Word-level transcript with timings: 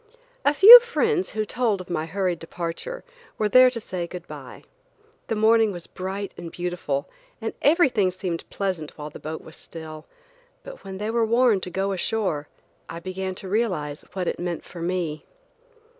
A 0.43 0.51
few 0.51 0.79
friends 0.79 1.29
who 1.29 1.45
told 1.45 1.79
of 1.79 1.87
my 1.87 2.07
hurried 2.07 2.39
departure, 2.39 3.03
were 3.37 3.47
there 3.47 3.69
to 3.69 3.79
say 3.79 4.07
good 4.07 4.25
bye. 4.27 4.63
The 5.27 5.35
morning 5.35 5.71
was 5.71 5.85
bright 5.85 6.33
and 6.39 6.51
beautiful, 6.51 7.07
and 7.39 7.53
everything 7.61 8.09
seemed 8.09 8.41
very 8.41 8.49
pleasant 8.49 8.97
while 8.97 9.11
the 9.11 9.19
boat 9.19 9.41
was 9.43 9.55
still; 9.55 10.07
but 10.63 10.83
when 10.83 10.97
they 10.97 11.11
were 11.11 11.23
warned 11.23 11.61
to 11.65 11.69
go 11.69 11.91
ashore, 11.91 12.47
I 12.89 12.99
began 12.99 13.35
to 13.35 13.47
realize 13.47 14.01
what 14.13 14.27
it 14.27 14.39
meant 14.39 14.65
for 14.65 14.81
me. 14.81 15.23